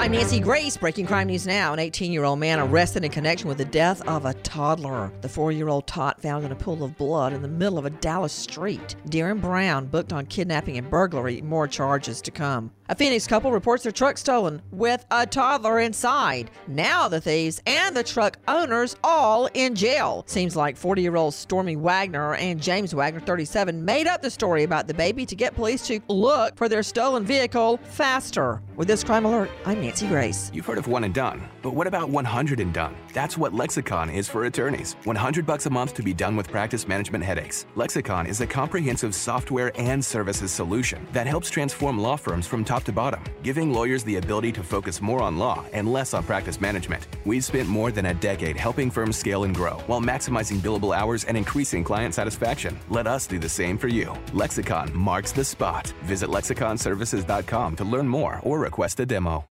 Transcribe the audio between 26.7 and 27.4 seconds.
their stolen